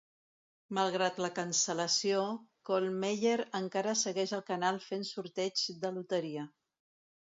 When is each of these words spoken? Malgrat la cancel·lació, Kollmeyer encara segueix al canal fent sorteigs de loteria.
Malgrat 0.77 1.19
la 1.25 1.29
cancel·lació, 1.39 2.23
Kollmeyer 2.69 3.35
encara 3.61 3.95
segueix 4.05 4.35
al 4.39 4.45
canal 4.51 4.81
fent 4.87 5.07
sorteigs 5.11 5.69
de 5.85 5.97
loteria. 5.99 6.49